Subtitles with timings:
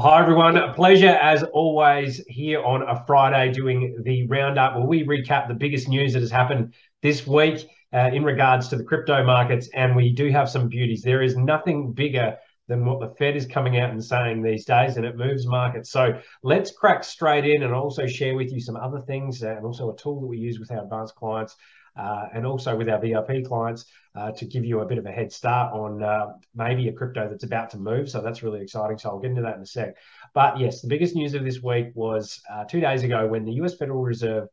[0.00, 0.56] Hi, everyone.
[0.56, 5.54] A pleasure, as always, here on a Friday doing the roundup where we recap the
[5.54, 9.68] biggest news that has happened this week uh, in regards to the crypto markets.
[9.74, 11.02] And we do have some beauties.
[11.02, 12.36] There is nothing bigger
[12.68, 15.90] than what the Fed is coming out and saying these days, and it moves markets.
[15.90, 19.90] So let's crack straight in and also share with you some other things and also
[19.90, 21.56] a tool that we use with our advanced clients
[21.98, 23.84] uh, and also with our VIP clients
[24.14, 27.28] uh, to give you a bit of a head start on uh, maybe a crypto
[27.28, 28.08] that's about to move.
[28.08, 28.98] So that's really exciting.
[28.98, 29.96] So I'll get into that in a sec.
[30.34, 33.52] But yes, the biggest news of this week was uh, two days ago when the
[33.54, 34.48] US Federal Reserve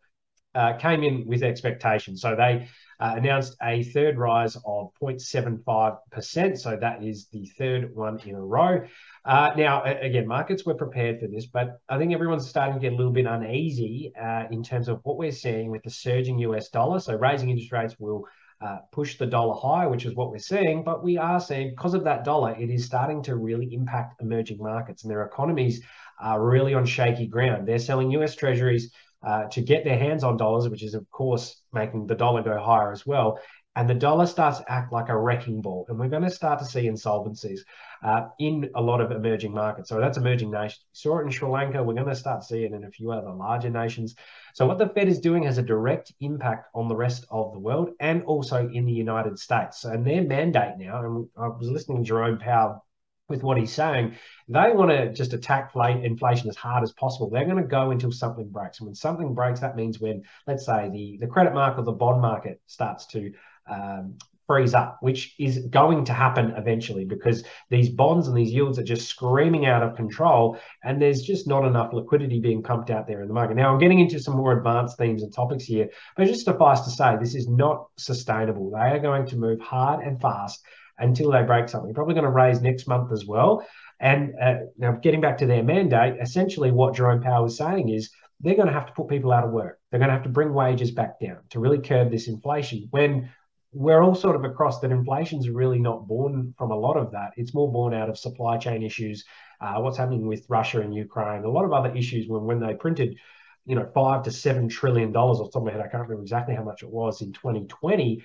[0.56, 2.22] uh, came in with expectations.
[2.22, 2.68] So they
[3.00, 6.58] uh, announced a third rise of 0.75%.
[6.58, 8.86] So that is the third one in a row.
[9.24, 12.94] Uh, now, again, markets were prepared for this, but I think everyone's starting to get
[12.94, 16.70] a little bit uneasy uh, in terms of what we're seeing with the surging US
[16.70, 17.00] dollar.
[17.00, 18.26] So raising interest rates will
[18.62, 20.84] uh, push the dollar higher, which is what we're seeing.
[20.84, 24.60] But we are seeing, because of that dollar, it is starting to really impact emerging
[24.60, 25.82] markets and their economies
[26.20, 27.68] are really on shaky ground.
[27.68, 28.92] They're selling US treasuries
[29.26, 32.60] uh, to get their hands on dollars, which is, of course, making the dollar go
[32.60, 33.40] higher as well.
[33.78, 35.86] And the dollar starts to act like a wrecking ball.
[35.90, 37.60] And we're going to start to see insolvencies
[38.02, 39.90] uh, in a lot of emerging markets.
[39.90, 40.86] So that's emerging nations.
[40.94, 41.84] We saw it in Sri Lanka.
[41.84, 44.16] We're going to start seeing it in a few other larger nations.
[44.54, 47.60] So what the Fed is doing has a direct impact on the rest of the
[47.60, 49.84] world and also in the United States.
[49.84, 52.85] And their mandate now, and I was listening to Jerome Powell
[53.30, 54.16] with what he's saying,
[54.48, 57.30] they want to just attack inflation as hard as possible.
[57.30, 58.80] They're going to go until something breaks.
[58.80, 61.92] And when something breaks, that means when, let's say, the, the credit market or the
[61.92, 63.32] bond market starts to
[63.70, 68.78] um, freeze up, which is going to happen eventually because these bonds and these yields
[68.78, 73.08] are just screaming out of control and there's just not enough liquidity being pumped out
[73.08, 73.56] there in the market.
[73.56, 76.92] Now, I'm getting into some more advanced themes and topics here, but just suffice to
[76.92, 78.70] say, this is not sustainable.
[78.70, 80.64] They are going to move hard and fast
[80.98, 81.94] until they break something.
[81.94, 83.66] Probably going to raise next month as well.
[84.00, 88.12] And uh, now, getting back to their mandate, essentially what Jerome Powell is saying is
[88.42, 89.80] they're going to have to put people out of work.
[89.90, 92.88] They're going to have to bring wages back down to really curb this inflation.
[92.92, 93.30] When
[93.76, 97.32] we're all sort of across that inflation's really not born from a lot of that.
[97.36, 99.26] It's more born out of supply chain issues,
[99.60, 102.74] uh, what's happening with Russia and Ukraine, a lot of other issues when, when they
[102.74, 103.18] printed,
[103.66, 105.82] you know, five to seven trillion dollars off the top of my head.
[105.82, 108.24] I can't remember exactly how much it was in 2020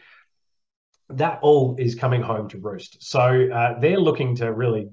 [1.12, 3.02] that all is coming home to roost.
[3.02, 4.90] So uh, they're looking to really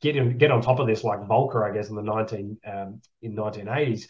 [0.00, 3.00] get in, get on top of this, like Volcker, I guess, in the nineteen um,
[3.22, 4.08] in nineteen eighties,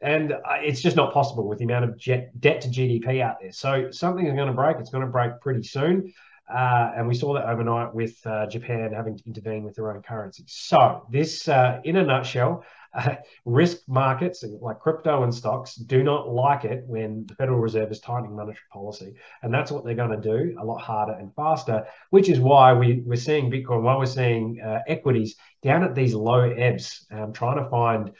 [0.00, 3.36] and uh, it's just not possible with the amount of jet, debt to GDP out
[3.40, 3.52] there.
[3.52, 4.78] So something is going to break.
[4.78, 6.12] It's going to break pretty soon.
[6.52, 10.02] Uh, and we saw that overnight with uh, Japan having to intervene with their own
[10.02, 10.44] currency.
[10.46, 12.64] So, this, uh, in a nutshell,
[13.44, 18.00] risk markets like crypto and stocks do not like it when the Federal Reserve is
[18.00, 19.14] tightening monetary policy.
[19.42, 22.72] And that's what they're going to do a lot harder and faster, which is why
[22.72, 27.32] we, we're seeing Bitcoin, why we're seeing uh, equities down at these low ebbs, um,
[27.32, 28.12] trying to find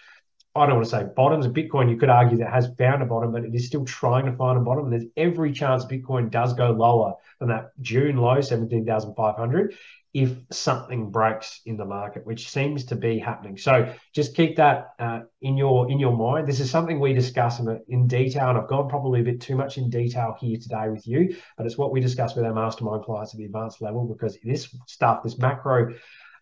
[0.57, 1.49] I don't want to say bottoms.
[1.49, 4.37] Bitcoin, you could argue that has found a bottom, but it is still trying to
[4.37, 4.89] find a bottom.
[4.89, 9.75] There's every chance Bitcoin does go lower than that June low, 17,500,
[10.15, 13.59] if something breaks in the market, which seems to be happening.
[13.59, 16.47] So just keep that uh, in your in your mind.
[16.47, 19.57] This is something we discuss in, in detail, and I've gone probably a bit too
[19.57, 23.05] much in detail here today with you, but it's what we discuss with our mastermind
[23.05, 25.93] clients at the advanced level because this stuff, this macro.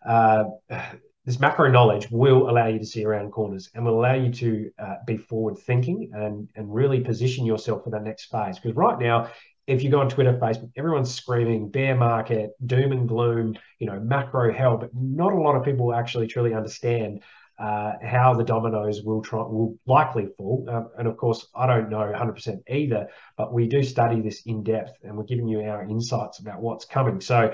[0.05, 0.45] Uh,
[1.25, 4.69] this macro knowledge will allow you to see around corners and will allow you to
[4.77, 8.59] uh, be forward thinking and, and really position yourself for the next phase.
[8.59, 9.29] Because right now,
[9.67, 13.99] if you go on Twitter, Facebook, everyone's screaming bear market, doom and gloom, you know,
[13.99, 17.21] macro hell, but not a lot of people actually truly understand
[17.59, 20.65] uh, how the dominoes will try will likely fall.
[20.69, 23.07] Um, and of course, I don't know 100% either,
[23.37, 26.85] but we do study this in depth, and we're giving you our insights about what's
[26.85, 27.21] coming.
[27.21, 27.53] So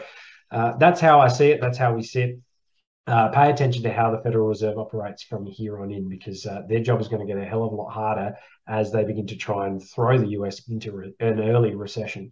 [0.52, 1.62] uh, that's how I see it.
[1.62, 2.40] That's how we see it
[3.09, 6.62] uh, pay attention to how the Federal Reserve operates from here on in because uh,
[6.68, 8.36] their job is going to get a hell of a lot harder
[8.68, 12.31] as they begin to try and throw the US into re- an early recession.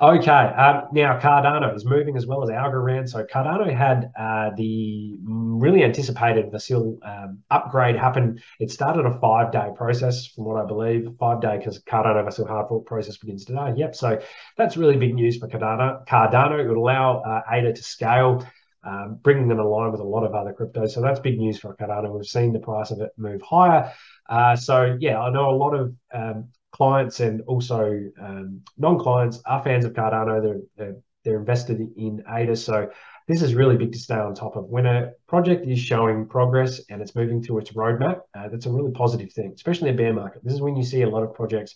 [0.00, 3.08] Okay, um, now Cardano is moving as well as Algorand.
[3.08, 8.40] So Cardano had uh, the really anticipated Vasil um, upgrade happen.
[8.60, 12.86] It started a five-day process, from what I believe, five-day because Cardano Vasil hard fork
[12.86, 13.74] process begins today.
[13.76, 14.18] Yep, so
[14.56, 16.06] that's really big news for Cardano.
[16.06, 18.46] Cardano it would allow uh, ADA to scale
[18.84, 20.90] um, bringing them aligned with a lot of other cryptos.
[20.90, 22.12] So that's big news for Cardano.
[22.12, 23.92] We've seen the price of it move higher.
[24.28, 29.62] Uh, so yeah, I know a lot of um, clients and also um, non-clients are
[29.62, 30.42] fans of Cardano.
[30.42, 32.56] They're, they're, they're invested in ADA.
[32.56, 32.90] So
[33.28, 34.64] this is really big to stay on top of.
[34.64, 38.72] When a project is showing progress and it's moving through its roadmap, uh, that's a
[38.72, 40.42] really positive thing, especially a bear market.
[40.42, 41.74] This is when you see a lot of projects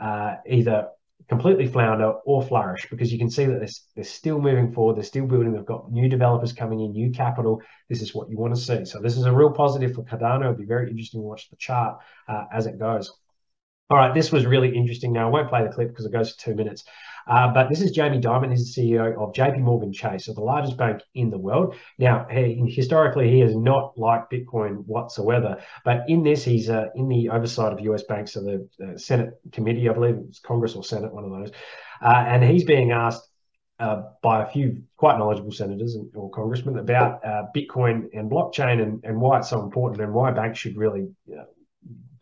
[0.00, 0.88] uh, either
[1.28, 5.04] completely flounder or flourish because you can see that they're, they're still moving forward, they're
[5.04, 7.60] still building, they've got new developers coming in, new capital.
[7.88, 8.84] This is what you want to see.
[8.84, 10.42] So this is a real positive for Cardano.
[10.42, 13.12] It'll be very interesting to watch the chart uh, as it goes.
[13.90, 15.12] All right, this was really interesting.
[15.12, 16.84] Now, I won't play the clip because it goes for two minutes.
[17.26, 18.50] Uh, but this is Jamie Dimon.
[18.50, 21.74] He's the CEO of JP Morgan Chase, so the largest bank in the world.
[21.98, 25.60] Now, he, historically, he has not liked Bitcoin whatsoever.
[25.84, 28.42] But in this, he's uh, in the oversight of US banks, so
[28.78, 31.50] the Senate committee, I believe it's Congress or Senate, one of those.
[32.00, 33.28] Uh, and he's being asked
[33.80, 39.02] uh, by a few quite knowledgeable senators or congressmen about uh, Bitcoin and blockchain and,
[39.04, 41.08] and why it's so important and why banks should really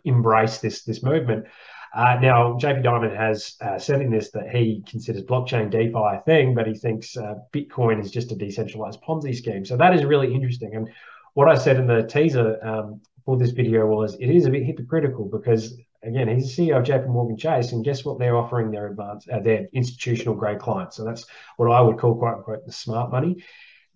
[0.05, 1.47] embrace this this movement.
[1.95, 6.23] Uh, now, Jamie Dimon has uh, said in this that he considers blockchain DeFi a
[6.27, 9.65] thing, but he thinks uh, Bitcoin is just a decentralized Ponzi scheme.
[9.65, 10.75] So that is really interesting.
[10.75, 10.91] And
[11.35, 14.65] what I said in the teaser um, for this video was it is a bit
[14.65, 18.71] hypocritical because again he's the CEO of JP Morgan Chase, and guess what they're offering
[18.71, 20.97] their advanced uh, their institutional grade clients.
[20.97, 21.25] So that's
[21.57, 23.43] what I would call quote unquote the smart money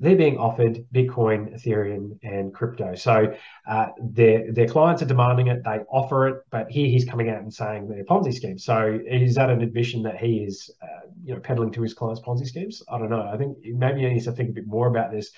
[0.03, 2.97] they're being offered Bitcoin, Ethereum, and crypto.
[2.97, 3.35] So
[3.69, 5.63] uh, their their clients are demanding it.
[5.65, 8.65] They offer it, but here he's coming out and saying they're Ponzi schemes.
[8.65, 12.21] So is that an admission that he is, uh, you know, peddling to his clients
[12.21, 12.83] Ponzi schemes?
[12.89, 13.23] I don't know.
[13.23, 15.31] I think maybe he needs to think a bit more about this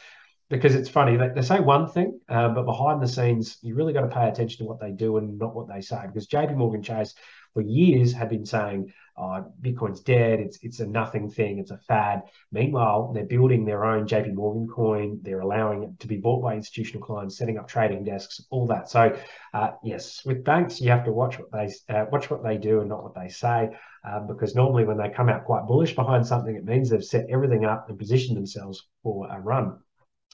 [0.54, 1.16] because it's funny.
[1.16, 4.28] They, they say one thing, uh, but behind the scenes, you really got to pay
[4.28, 6.02] attention to what they do and not what they say.
[6.06, 6.54] Because J.P.
[6.54, 7.14] Morgan Chase
[7.52, 10.40] for years had been saying oh, Bitcoin's dead.
[10.40, 11.58] It's it's a nothing thing.
[11.58, 12.22] It's a fad.
[12.52, 15.20] Meanwhile, they're building their own JP Morgan coin.
[15.22, 18.90] They're allowing it to be bought by institutional clients, setting up trading desks, all that.
[18.90, 19.16] So,
[19.52, 22.80] uh, yes, with banks, you have to watch what they uh, watch what they do
[22.80, 23.70] and not what they say,
[24.06, 27.26] uh, because normally when they come out quite bullish behind something, it means they've set
[27.30, 29.78] everything up and positioned themselves for a run.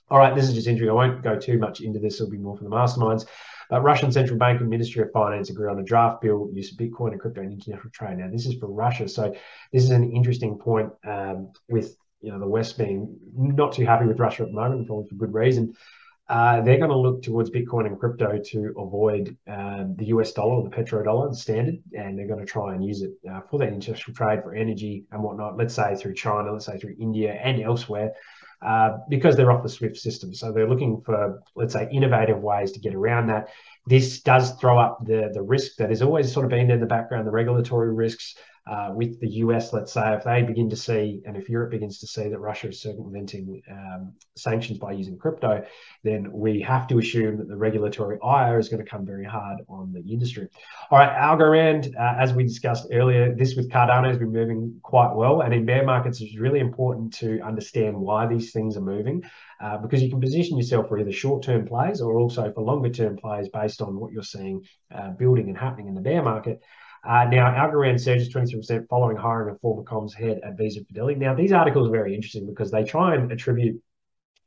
[0.09, 0.91] All right, this is just interesting.
[0.91, 2.21] I won't go too much into this.
[2.21, 3.27] It'll be more for the masterminds.
[3.73, 6.79] Uh, Russian Central Bank and Ministry of Finance agree on a draft bill use of
[6.79, 8.19] Bitcoin and crypto in international trade.
[8.19, 9.33] Now, this is for Russia, so
[9.73, 14.07] this is an interesting point um, with you know the West being not too happy
[14.07, 15.75] with Russia at the moment, probably for good reason.
[16.29, 20.63] Uh, they're going to look towards Bitcoin and crypto to avoid um, the US dollar,
[20.63, 24.15] the petrodollar, standard, and they're going to try and use it uh, for their international
[24.15, 25.57] trade, for energy and whatnot.
[25.57, 28.13] Let's say through China, let's say through India and elsewhere.
[28.63, 30.35] Uh, because they're off the SWIFT system.
[30.35, 33.49] So they're looking for, let's say, innovative ways to get around that.
[33.87, 36.85] This does throw up the, the risk that has always sort of been in the
[36.85, 38.35] background, the regulatory risks
[38.67, 41.99] uh, with the US, let's say, if they begin to see, and if Europe begins
[42.01, 45.65] to see that Russia is circumventing um, sanctions by using crypto,
[46.05, 49.59] then we have to assume that the regulatory ire is going to come very hard
[49.69, 50.49] on the industry.
[50.91, 55.15] All right, Algorand, uh, as we discussed earlier, this with Cardano has been moving quite
[55.15, 55.41] well.
[55.41, 59.25] And in bear markets, it's really important to understand why these things are moving.
[59.61, 63.49] Uh, because you can position yourself for either short-term plays or also for longer-term plays
[63.51, 64.65] based on what you're seeing
[64.95, 66.61] uh, building and happening in the bear market.
[67.07, 71.19] Uh, now, Algorand surges 23% following hiring a former comms head at Visa Fidelity.
[71.19, 73.83] Now, these articles are very interesting because they try and attribute,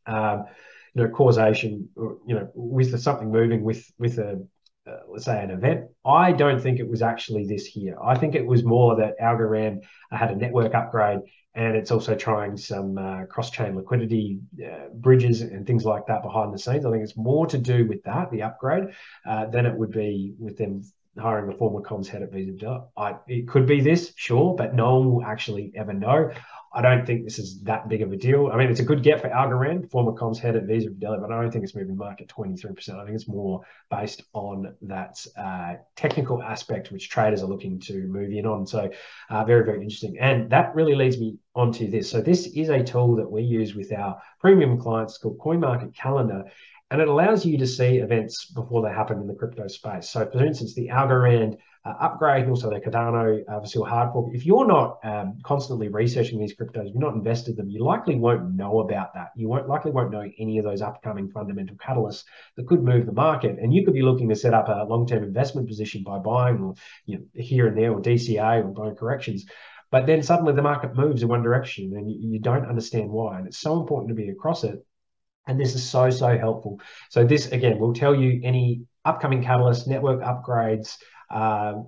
[0.06, 0.45] um,
[0.94, 4.45] you know, causation, you know, with something moving with with a
[4.88, 5.89] uh, let's say an event.
[6.06, 7.97] I don't think it was actually this here.
[8.03, 11.19] I think it was more that Algorand had a network upgrade
[11.56, 16.53] and it's also trying some uh, cross-chain liquidity uh, bridges and things like that behind
[16.53, 16.85] the scenes.
[16.85, 18.85] I think it's more to do with that, the upgrade,
[19.25, 20.81] uh, than it would be with them
[21.18, 22.86] hiring a former comms head at Visa.
[22.97, 26.31] I, it could be this, sure, but no one will actually ever know.
[26.75, 28.50] I don't think this is that big of a deal.
[28.52, 31.31] I mean, it's a good get for Algorand, former comms head at Visa Fidelity, but
[31.31, 33.00] I don't think it's moving market 23%.
[33.00, 33.62] I think it's more
[33.92, 38.65] based on that uh, technical aspect, which traders are looking to move in on.
[38.65, 38.89] So,
[39.30, 40.18] uh, very, very interesting.
[40.20, 42.10] And that really leads me onto this.
[42.10, 46.46] So, this is a tool that we use with our premium clients called CoinMarket Calendar
[46.94, 50.12] and it allows you to see events before they happen in the crypto space.
[50.12, 54.34] So, for instance, the Algorand uh, upgrade and also the Cardano uh, Vasil hard fork.
[54.34, 58.16] If you're not um, constantly researching these cryptos, you're not invested in them, you likely
[58.16, 59.32] won't know about that.
[59.36, 62.24] You won't likely won't know any of those upcoming fundamental catalysts
[62.56, 63.60] that could move the market.
[63.60, 66.75] And you could be looking to set up a long-term investment position by buying or
[67.06, 69.46] you know, here and there or DCA or buying corrections.
[69.92, 73.38] But then suddenly the market moves in one direction and you, you don't understand why.
[73.38, 74.84] And it's so important to be across it
[75.48, 76.80] and this is so, so helpful.
[77.10, 80.98] So this, again, will tell you any upcoming catalysts, network upgrades,
[81.34, 81.82] uh,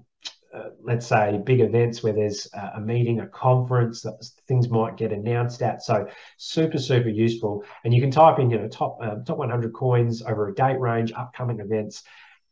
[0.54, 5.12] uh, let's say big events where there's a meeting, a conference that things might get
[5.12, 5.84] announced at.
[5.84, 7.64] So super, super useful.
[7.84, 10.80] And you can type in, you know, top uh, top 100 coins over a date
[10.80, 12.04] range, upcoming events,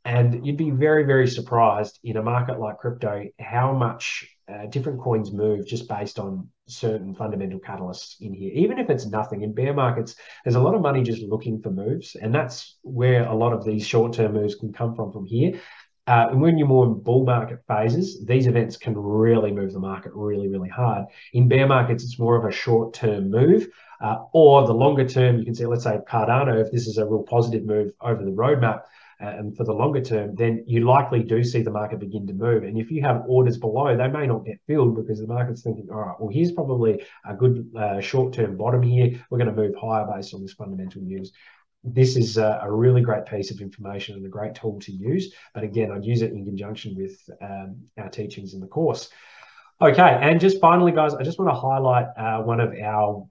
[0.06, 5.00] and you'd be very, very surprised in a market like crypto how much uh, different
[5.00, 8.52] coins move just based on certain fundamental catalysts in here.
[8.54, 11.72] Even if it's nothing in bear markets, there's a lot of money just looking for
[11.72, 15.14] moves, and that's where a lot of these short-term moves can come from.
[15.14, 15.62] From here,
[16.06, 19.80] uh, and when you're more in bull market phases, these events can really move the
[19.80, 21.06] market really, really hard.
[21.32, 23.70] In bear markets, it's more of a short term move.
[24.02, 27.06] Uh, or the longer term, you can see, let's say Cardano, if this is a
[27.06, 28.82] real positive move over the roadmap,
[29.22, 32.34] uh, and for the longer term, then you likely do see the market begin to
[32.34, 32.64] move.
[32.64, 35.88] And if you have orders below, they may not get filled because the market's thinking,
[35.90, 39.24] all right, well, here's probably a good uh, short term bottom here.
[39.30, 41.32] We're going to move higher based on this fundamental news
[41.84, 45.34] this is a, a, really great piece of information and a great tool to use.
[45.54, 49.10] But again, I'd use it in conjunction with um, our teachings in the course.
[49.82, 53.28] Okay, and just finally, guys, I just want to highlight uh, one of our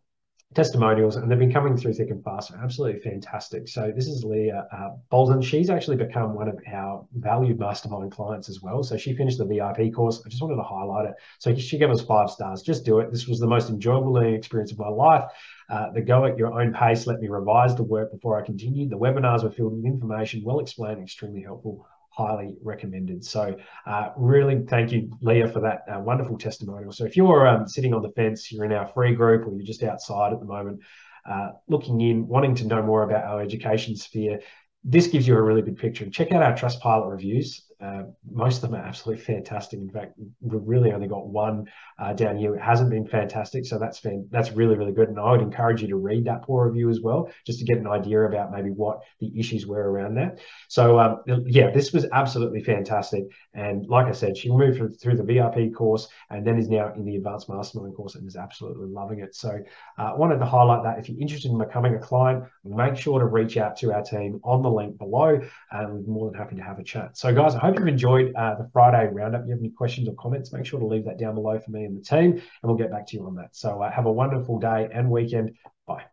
[0.55, 2.53] testimonials, and they've been coming through thick and fast.
[2.63, 3.69] Absolutely fantastic.
[3.69, 5.41] So this is Leah uh.
[5.41, 8.83] She's actually become one of our valued mastermind clients as well.
[8.83, 10.23] So she finished the VIP course.
[10.25, 11.15] I just wanted to highlight it.
[11.39, 12.63] So she gave us five stars.
[12.63, 13.11] Just do it.
[13.11, 15.25] This was the most enjoyable learning experience of my life.
[15.69, 18.91] Uh, the go at your own pace let me revise the work before I continued.
[18.91, 21.87] The webinars were filled with information, well explained, extremely helpful.
[22.15, 23.25] Highly recommended.
[23.25, 26.93] So, uh, really thank you, Leah, for that uh, wonderful testimonial.
[26.93, 29.65] So, if you're um, sitting on the fence, you're in our free group, or you're
[29.65, 30.81] just outside at the moment,
[31.25, 34.41] uh, looking in, wanting to know more about our education sphere,
[34.85, 36.09] this gives you a really good picture.
[36.11, 37.65] Check out our Trustpilot reviews.
[37.83, 39.81] Uh, most of them are absolutely fantastic.
[39.81, 41.67] In fact, we've really only got one
[41.99, 42.55] uh, down here.
[42.55, 45.09] It hasn't been fantastic, so that's been that's really really good.
[45.09, 47.79] And I would encourage you to read that poor review as well, just to get
[47.79, 50.39] an idea about maybe what the issues were around that.
[50.69, 53.25] So um, yeah, this was absolutely fantastic.
[53.55, 57.05] And like I said, she moved through, the VIP course and then is now in
[57.05, 59.35] the Advanced Mastermind course and is absolutely loving it.
[59.35, 59.59] So
[59.99, 60.99] uh, I wanted to highlight that.
[60.99, 64.41] If you're interested in becoming a client, make sure to reach out to our team
[64.45, 67.17] on the link below, and we're more than happy to have a chat.
[67.17, 69.43] So guys, I hope hope you've enjoyed uh, the Friday roundup.
[69.43, 71.71] If you have any questions or comments, make sure to leave that down below for
[71.71, 73.57] me and the team, and we'll get back to you on that.
[73.57, 75.57] So uh, have a wonderful day and weekend.
[75.87, 76.12] Bye.